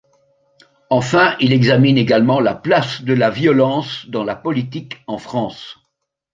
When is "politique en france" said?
4.35-5.77